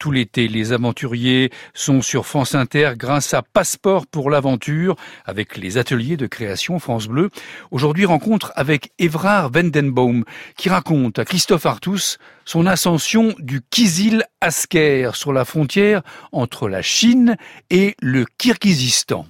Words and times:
tout 0.00 0.10
l'été. 0.10 0.48
Les 0.48 0.72
aventuriers 0.72 1.52
sont 1.74 2.02
sur 2.02 2.26
France 2.26 2.56
Inter 2.56 2.94
grâce 2.96 3.34
à 3.34 3.42
Passeport 3.42 4.06
pour 4.06 4.30
l'aventure 4.30 4.96
avec 5.26 5.56
les 5.56 5.78
ateliers 5.78 6.16
de 6.16 6.26
création 6.26 6.80
France 6.80 7.06
Bleu. 7.06 7.30
Aujourd'hui, 7.70 8.06
rencontre 8.06 8.50
avec 8.56 8.90
Evrard 8.98 9.52
Vendenbaum 9.52 10.24
qui 10.56 10.70
raconte 10.70 11.20
à 11.20 11.24
Christophe 11.24 11.66
Artus 11.66 12.18
son 12.46 12.66
ascension 12.66 13.34
du 13.38 13.60
Kizil 13.70 14.24
Asker 14.40 15.10
sur 15.12 15.32
la 15.32 15.44
frontière 15.44 16.02
entre 16.32 16.68
la 16.68 16.82
Chine 16.82 17.36
et 17.68 17.94
le 18.00 18.24
Kirghizistan. 18.38 19.26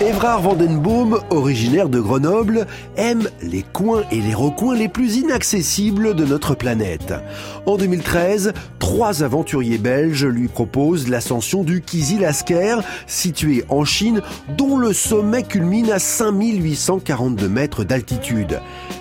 Évrard 0.00 0.42
Vandenboom, 0.42 1.18
originaire 1.30 1.88
de 1.88 1.98
Grenoble, 1.98 2.68
aime 2.96 3.28
les 3.42 3.62
coins 3.62 4.04
et 4.12 4.20
les 4.20 4.32
recoins 4.32 4.76
les 4.76 4.88
plus 4.88 5.16
inaccessibles 5.16 6.14
de 6.14 6.24
notre 6.24 6.54
planète. 6.54 7.14
En 7.66 7.76
2013, 7.76 8.52
trois 8.78 9.24
aventuriers 9.24 9.78
belges 9.78 10.24
lui 10.24 10.46
proposent 10.46 11.08
l'ascension 11.08 11.64
du 11.64 11.80
Kizil-Asker, 11.80 12.76
situé 13.08 13.64
en 13.70 13.84
Chine, 13.84 14.22
dont 14.56 14.76
le 14.76 14.92
sommet 14.92 15.42
culmine 15.42 15.90
à 15.90 15.98
5842 15.98 17.48
mètres 17.48 17.82
d'altitude. 17.82 18.60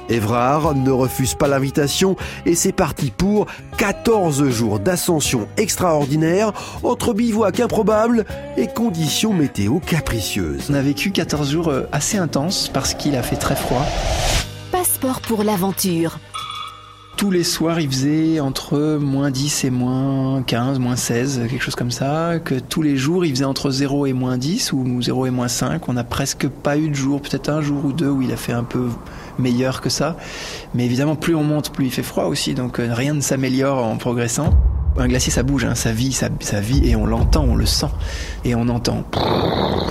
Évrard 0.10 0.76
ne 0.76 0.92
refuse 0.92 1.36
pas 1.36 1.48
l'invitation 1.48 2.16
et 2.46 2.56
c'est 2.56 2.72
parti 2.72 3.12
pour 3.12 3.48
14 3.78 4.50
jours 4.50 4.80
d'ascension 4.80 5.48
extraordinaire 5.58 6.54
entre 6.84 7.14
bivouac 7.14 7.60
improbable 7.60 8.26
et 8.58 8.68
conditions 8.68 9.34
météo 9.34 9.80
capricieuses. 9.80 10.68
On 10.70 10.74
a 10.74 10.82
vécu 10.82 11.12
14 11.12 11.52
jours 11.52 11.70
euh, 11.70 11.88
assez 11.92 12.18
intenses 12.18 12.70
parce 12.74 12.94
qu'il 12.94 13.16
a 13.16 13.24
fait 13.24 13.36
très 13.36 13.56
froid. 13.56 13.86
Passeport 14.72 15.22
pour 15.22 15.44
l'aventure. 15.44 16.20
Tous 17.18 17.32
les 17.32 17.44
soirs, 17.44 17.80
il 17.80 17.90
faisait 17.90 18.40
entre 18.40 19.00
moins 19.02 19.32
10 19.32 19.64
et 19.64 19.70
moins 19.72 20.44
15, 20.44 20.78
moins 20.78 20.96
16, 20.96 21.48
quelque 21.50 21.64
chose 21.64 21.74
comme 21.74 21.90
ça. 21.90 22.38
Que 22.38 22.54
tous 22.60 22.84
les 22.84 22.96
jours, 22.96 23.26
il 23.26 23.32
faisait 23.32 23.44
entre 23.44 23.72
0 23.72 24.06
et 24.06 24.14
moins 24.14 24.38
10 24.38 24.72
ou 24.74 25.02
0 25.02 25.26
et 25.26 25.32
moins 25.32 25.48
5. 25.48 25.90
On 25.90 25.94
n'a 25.94 26.04
presque 26.04 26.48
pas 26.48 26.78
eu 26.78 26.90
de 26.90 26.94
jour, 26.94 27.20
peut-être 27.20 27.50
un 27.50 27.62
jour 27.62 27.86
ou 27.86 27.92
deux 27.92 28.08
où 28.08 28.22
il 28.22 28.32
a 28.32 28.38
fait 28.38 28.54
un 28.54 28.64
peu 28.64 28.90
meilleur 29.40 29.82
que 29.82 29.90
ça. 29.90 30.16
Mais 30.76 30.86
évidemment, 30.86 31.16
plus 31.16 31.34
on 31.34 31.44
monte, 31.44 31.72
plus 31.72 31.86
il 31.86 31.92
fait 31.92 32.04
froid 32.04 32.26
aussi, 32.26 32.54
donc 32.54 32.80
euh, 32.80 32.94
rien 32.94 33.16
ne 33.16 33.22
s'améliore 33.22 33.84
en 33.84 33.98
progressant. 33.98 34.54
Un 35.00 35.08
glacier, 35.08 35.32
ça 35.32 35.42
bouge, 35.42 35.66
hein, 35.66 35.74
ça 35.74 35.92
vit, 35.92 36.12
ça, 36.12 36.30
vit, 36.60 36.88
et 36.88 36.96
on 36.96 37.08
l'entend, 37.08 37.44
on 37.44 37.56
le 37.56 37.66
sent. 37.66 37.90
Et 38.46 38.54
on 38.54 38.68
entend 38.68 39.04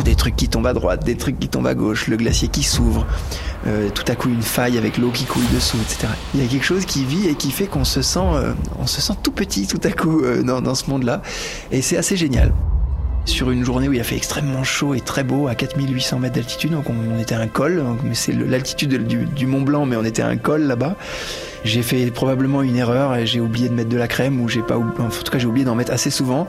des 0.05 0.15
trucs 0.15 0.37
qui 0.37 0.49
tombent 0.49 0.67
à 0.67 0.75
droite, 0.75 1.05
des 1.05 1.17
trucs 1.17 1.41
qui 1.41 1.49
tombent 1.49 1.67
à 1.67 1.75
gauche, 1.75 2.07
le 2.07 2.17
glacier 2.17 2.49
qui 2.49 2.63
s'ouvre, 2.63 3.07
euh, 3.67 3.91
tout 3.91 4.05
à 4.09 4.15
coup 4.15 4.29
une 4.29 4.43
faille 4.43 4.79
avec 4.79 4.99
l'eau 4.99 5.11
qui 5.11 5.25
coule 5.25 5.45
dessous, 5.55 5.79
etc. 5.79 6.09
Il 6.35 6.43
y 6.43 6.45
a 6.45 6.49
quelque 6.49 6.65
chose 6.65 6.85
qui 6.85 7.05
vit 7.05 7.29
et 7.29 7.35
qui 7.35 7.51
fait 7.51 7.67
qu'on 7.67 7.85
se 7.85 8.03
sent, 8.03 8.19
euh, 8.21 8.53
on 8.79 8.87
se 8.87 9.01
sent 9.01 9.15
tout 9.23 9.33
petit 9.33 9.67
tout 9.67 9.81
à 9.83 9.91
coup 9.91 10.23
dans, 10.45 10.61
dans 10.61 10.75
ce 10.75 10.89
monde-là. 10.91 11.23
Et 11.73 11.83
c'est 11.83 11.97
assez 11.97 12.17
génial 12.17 12.53
sur 13.27 13.51
une 13.51 13.65
journée 13.65 13.89
où 13.89 13.93
il 13.93 14.01
a 14.01 14.05
fait 14.05 14.17
extrêmement 14.17 14.65
chaud 14.65 14.95
et 14.95 15.01
très 15.01 15.25
beau 15.25 15.49
à 15.49 15.55
4800 15.55 16.21
mètres 16.21 16.35
d'altitude. 16.37 16.71
Donc 16.71 16.87
on, 16.89 17.19
était 17.19 17.35
à 17.35 17.41
un 17.41 17.49
col, 17.49 17.83
mais 18.05 18.15
c'est 18.15 18.33
l'altitude 18.33 19.07
du, 19.07 19.47
Mont 19.47 19.63
Blanc, 19.63 19.85
mais 19.85 19.97
on 19.97 20.05
était 20.05 20.23
à 20.23 20.29
un 20.29 20.37
col 20.37 20.63
là-bas. 20.63 20.97
J'ai 21.65 21.83
fait 21.83 22.11
probablement 22.11 22.63
une 22.63 22.77
erreur 22.77 23.17
et 23.17 23.27
j'ai 23.27 23.41
oublié 23.41 23.69
de 23.69 23.75
mettre 23.75 23.89
de 23.89 23.97
la 23.97 24.09
crème 24.09 24.41
ou 24.41 24.49
j'ai 24.49 24.63
pas, 24.63 24.79
en 24.79 25.09
tout 25.09 25.31
cas 25.31 25.39
j'ai 25.39 25.47
oublié 25.47 25.65
d'en 25.65 25.75
mettre 25.75 25.93
assez 25.93 26.11
souvent 26.11 26.47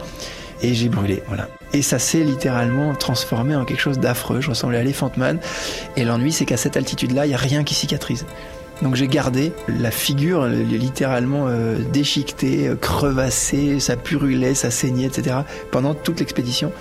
et 0.61 0.73
j'ai 0.73 0.89
brûlé. 0.89 1.23
Voilà. 1.27 1.49
Et 1.73 1.81
ça 1.81 1.99
s'est 1.99 2.23
littéralement 2.23 2.95
transformé 2.95 3.55
en 3.55 3.65
quelque 3.65 3.81
chose 3.81 3.99
d'affreux. 3.99 4.41
Je 4.41 4.49
ressemblais 4.49 4.77
à 4.77 4.81
Elephant 4.81 5.11
Man. 5.17 5.39
Et 5.95 6.05
l'ennui, 6.05 6.31
c'est 6.31 6.45
qu'à 6.45 6.57
cette 6.57 6.77
altitude-là, 6.77 7.25
il 7.25 7.29
n'y 7.29 7.35
a 7.35 7.39
rien 7.39 7.63
qui 7.63 7.73
cicatrise. 7.73 8.25
Donc 8.81 8.95
j'ai 8.95 9.07
gardé 9.07 9.53
la 9.67 9.91
figure 9.91 10.45
littéralement 10.45 11.47
euh, 11.47 11.77
déchiquetée, 11.91 12.67
euh, 12.67 12.75
crevassée, 12.75 13.79
ça 13.79 13.95
purulait, 13.95 14.53
ça 14.53 14.69
saignait, 14.69 15.07
etc. 15.07 15.37
pendant 15.71 15.95
toute 15.95 16.19
l'expédition. 16.19 16.71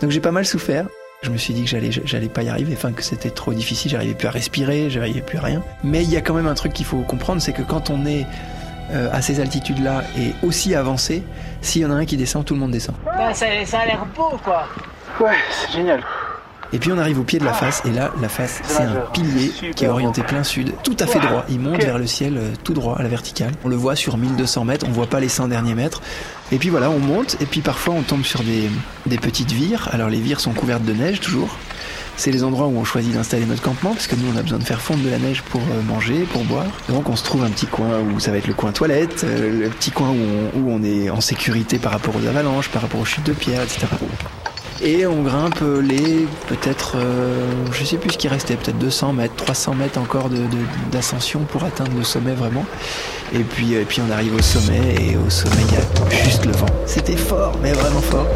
Donc 0.00 0.10
j'ai 0.10 0.20
pas 0.20 0.30
mal 0.30 0.46
souffert. 0.46 0.86
Je 1.22 1.30
me 1.30 1.36
suis 1.36 1.54
dit 1.54 1.62
que 1.62 1.68
j'allais, 1.68 1.90
j'allais 1.92 2.28
pas 2.28 2.42
y 2.42 2.48
arriver, 2.48 2.72
enfin 2.76 2.90
que 2.90 3.02
c'était 3.02 3.30
trop 3.30 3.54
difficile, 3.54 3.92
j'arrivais 3.92 4.14
plus 4.14 4.26
à 4.26 4.32
respirer, 4.32 4.90
j'arrivais 4.90 5.20
plus 5.20 5.38
à 5.38 5.42
rien. 5.42 5.62
Mais 5.84 6.02
il 6.02 6.10
y 6.10 6.16
a 6.16 6.20
quand 6.20 6.34
même 6.34 6.48
un 6.48 6.54
truc 6.54 6.72
qu'il 6.72 6.86
faut 6.86 7.02
comprendre, 7.02 7.40
c'est 7.40 7.52
que 7.52 7.62
quand 7.62 7.90
on 7.90 8.06
est 8.06 8.26
euh, 8.90 9.08
à 9.12 9.22
ces 9.22 9.40
altitudes-là 9.40 10.02
et 10.18 10.34
aussi 10.46 10.74
avancé, 10.74 11.22
s'il 11.60 11.82
y 11.82 11.86
en 11.86 11.90
a 11.90 11.94
un 11.94 12.04
qui 12.04 12.16
descend, 12.16 12.44
tout 12.44 12.54
le 12.54 12.60
monde 12.60 12.72
descend. 12.72 12.94
ça, 13.32 13.46
ça 13.64 13.78
a 13.80 13.86
l'air 13.86 14.04
beau, 14.16 14.38
quoi. 14.44 14.66
Ouais, 15.20 15.36
c'est 15.50 15.72
génial. 15.72 16.02
Et 16.74 16.78
puis 16.78 16.90
on 16.90 16.96
arrive 16.96 17.20
au 17.20 17.22
pied 17.22 17.38
de 17.38 17.44
la 17.44 17.52
face, 17.52 17.82
et 17.84 17.90
là, 17.90 18.12
la 18.22 18.30
face, 18.30 18.62
c'est 18.64 18.82
un 18.82 19.02
pilier 19.12 19.52
qui 19.76 19.84
est 19.84 19.88
orienté 19.88 20.22
plein 20.22 20.42
sud, 20.42 20.72
tout 20.82 20.96
à 21.00 21.06
fait 21.06 21.20
droit. 21.20 21.44
Il 21.50 21.60
monte 21.60 21.82
vers 21.82 21.98
le 21.98 22.06
ciel 22.06 22.38
euh, 22.38 22.50
tout 22.64 22.72
droit, 22.72 22.96
à 22.98 23.02
la 23.02 23.10
verticale. 23.10 23.52
On 23.62 23.68
le 23.68 23.76
voit 23.76 23.94
sur 23.94 24.16
1200 24.16 24.64
mètres, 24.64 24.86
on 24.88 24.92
voit 24.92 25.06
pas 25.06 25.20
les 25.20 25.28
100 25.28 25.48
derniers 25.48 25.74
mètres. 25.74 26.00
Et 26.50 26.56
puis 26.56 26.70
voilà, 26.70 26.88
on 26.88 26.98
monte, 26.98 27.36
et 27.42 27.46
puis 27.46 27.60
parfois 27.60 27.94
on 27.94 28.02
tombe 28.02 28.24
sur 28.24 28.42
des, 28.42 28.70
des 29.04 29.18
petites 29.18 29.52
vires. 29.52 29.90
Alors 29.92 30.08
les 30.08 30.20
vires 30.20 30.40
sont 30.40 30.52
couvertes 30.52 30.84
de 30.84 30.94
neige 30.94 31.20
toujours. 31.20 31.58
C'est 32.24 32.30
les 32.30 32.44
endroits 32.44 32.68
où 32.68 32.78
on 32.78 32.84
choisit 32.84 33.12
d'installer 33.12 33.46
notre 33.46 33.62
campement, 33.62 33.94
parce 33.94 34.06
que 34.06 34.14
nous 34.14 34.32
on 34.32 34.38
a 34.38 34.42
besoin 34.42 34.60
de 34.60 34.62
faire 34.62 34.80
fondre 34.80 35.02
de 35.02 35.10
la 35.10 35.18
neige 35.18 35.42
pour 35.42 35.60
euh, 35.60 35.82
manger, 35.88 36.20
pour 36.32 36.44
boire. 36.44 36.68
Donc 36.88 37.08
on 37.08 37.16
se 37.16 37.24
trouve 37.24 37.42
un 37.42 37.50
petit 37.50 37.66
coin 37.66 37.98
où 37.98 38.20
ça 38.20 38.30
va 38.30 38.36
être 38.36 38.46
le 38.46 38.54
coin 38.54 38.70
toilette, 38.70 39.24
euh, 39.24 39.64
le 39.64 39.68
petit 39.70 39.90
coin 39.90 40.10
où 40.10 40.70
on, 40.70 40.84
est 40.84 41.10
en 41.10 41.20
sécurité 41.20 41.80
par 41.80 41.90
rapport 41.90 42.14
aux 42.14 42.24
avalanches, 42.24 42.68
par 42.68 42.82
rapport 42.82 43.00
aux 43.00 43.04
chutes 43.04 43.26
de 43.26 43.32
pierre, 43.32 43.60
etc. 43.62 43.88
Et 44.84 45.04
on 45.04 45.22
grimpe 45.22 45.64
les 45.82 46.28
peut-être, 46.46 46.92
euh, 46.94 47.50
je 47.72 47.84
sais 47.84 47.96
plus 47.96 48.10
ce 48.10 48.18
qui 48.18 48.28
restait, 48.28 48.54
peut-être 48.54 48.78
200 48.78 49.14
mètres, 49.14 49.34
300 49.34 49.74
mètres 49.74 49.98
encore 49.98 50.30
d'ascension 50.92 51.40
pour 51.40 51.64
atteindre 51.64 51.90
le 51.98 52.04
sommet 52.04 52.34
vraiment. 52.34 52.64
Et 53.34 53.40
puis, 53.40 53.74
et 53.74 53.84
puis 53.84 54.00
on 54.00 54.12
arrive 54.12 54.36
au 54.36 54.42
sommet 54.42 54.94
et 54.94 55.16
au 55.16 55.28
sommet 55.28 55.64
il 55.68 55.74
y 55.74 55.76
a 55.76 56.24
juste 56.24 56.46
le 56.46 56.52
vent. 56.52 56.66
C'était 56.86 57.16
fort, 57.16 57.58
mais 57.60 57.72
vraiment 57.72 58.00
fort. 58.00 58.28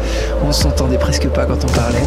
On 0.45 0.51
s'entendait 0.51 0.97
presque 0.97 1.29
pas 1.29 1.45
quand 1.45 1.63
on 1.63 1.67
parlait. 1.67 2.03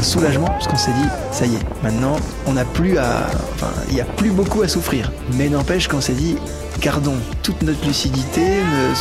Un 0.00 0.02
soulagement 0.02 0.46
parce 0.46 0.66
qu'on 0.66 0.78
s'est 0.78 0.92
dit 0.92 1.08
ça 1.30 1.44
y 1.44 1.54
est 1.54 1.82
maintenant 1.82 2.16
on 2.46 2.54
n'a 2.54 2.64
plus 2.64 2.96
à 2.96 3.26
enfin 3.54 3.70
il 3.88 3.94
n'y 3.94 4.00
a 4.00 4.04
plus 4.04 4.30
beaucoup 4.30 4.62
à 4.62 4.68
souffrir. 4.68 5.12
Mais 5.34 5.48
n'empêche 5.50 5.88
qu'on 5.88 6.00
s'est 6.00 6.14
dit 6.14 6.36
gardons 6.80 7.16
toute 7.42 7.60
notre 7.62 7.84
lucidité 7.86 8.42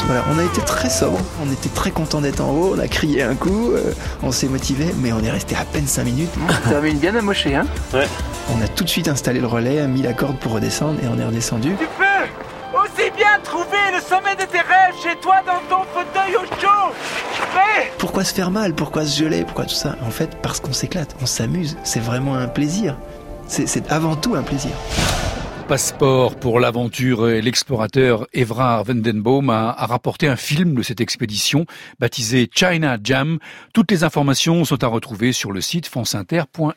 voilà 0.07 0.25
on 0.33 0.37
a 0.37 0.43
été 0.43 0.59
très 0.61 0.89
sobre 0.89 1.17
on 1.41 1.49
était 1.53 1.69
très 1.69 1.91
content 1.91 2.19
d'être 2.19 2.41
en 2.41 2.51
haut 2.51 2.75
on 2.75 2.79
a 2.79 2.89
crié 2.89 3.23
un 3.23 3.35
coup 3.35 3.71
euh, 3.71 3.93
on 4.23 4.33
s'est 4.33 4.49
motivé 4.49 4.93
mais 5.01 5.13
on 5.13 5.23
est 5.23 5.31
resté 5.31 5.55
à 5.55 5.63
peine 5.63 5.87
5 5.87 6.03
minutes. 6.03 6.33
Ça 6.69 6.77
avait 6.77 6.91
bien 6.91 7.15
amoché 7.15 7.55
hein. 7.55 7.65
Ouais. 7.93 8.07
On 8.53 8.61
a 8.61 8.67
tout 8.67 8.83
de 8.83 8.89
suite 8.89 9.07
installé 9.07 9.39
le 9.39 9.47
relais 9.47 9.87
mis 9.87 10.01
la 10.01 10.11
corde 10.13 10.37
pour 10.37 10.51
redescendre 10.51 10.99
et 11.01 11.07
on 11.07 11.17
est 11.17 11.25
redescendu. 11.25 11.75
Tu 11.79 11.87
peux 11.97 12.77
aussi 12.77 13.09
bien 13.15 13.39
trouver 13.43 13.85
le 13.93 14.01
sommet 14.01 14.35
de 14.35 14.43
tes 14.51 14.59
rêves 14.59 14.95
chez 15.01 15.15
toi 15.21 15.35
dans 15.45 15.61
ton 15.73 15.83
fauteuil 15.93 16.35
au 16.35 16.45
chaud 16.59 16.93
pourquoi 17.97 18.23
se 18.23 18.33
faire 18.33 18.51
mal? 18.51 18.73
Pourquoi 18.73 19.05
se 19.05 19.19
geler? 19.19 19.43
Pourquoi 19.43 19.65
tout 19.65 19.75
ça? 19.75 19.97
En 20.05 20.09
fait, 20.09 20.37
parce 20.41 20.59
qu'on 20.59 20.73
s'éclate, 20.73 21.15
on 21.21 21.25
s'amuse. 21.25 21.77
C'est 21.83 21.99
vraiment 21.99 22.35
un 22.35 22.47
plaisir. 22.47 22.97
C'est 23.47 23.91
avant 23.91 24.15
tout 24.15 24.35
un 24.35 24.43
plaisir. 24.43 24.71
Passeport 25.67 26.35
pour 26.35 26.59
l'aventure, 26.59 27.27
l'explorateur 27.27 28.25
Evrard 28.33 28.85
Vendenbaum 28.85 29.51
a, 29.51 29.69
a, 29.69 29.85
rapporté 29.85 30.27
un 30.27 30.35
film 30.35 30.73
de 30.73 30.81
cette 30.81 30.99
expédition 30.99 31.65
baptisé 31.99 32.49
China 32.51 32.97
Jam. 33.03 33.37
Toutes 33.71 33.91
les 33.91 34.03
informations 34.03 34.65
sont 34.65 34.83
à 34.83 34.87
retrouver 34.87 35.31
sur 35.31 35.51
le 35.51 35.61
site 35.61 35.85
franceinter.fr. 35.85 36.73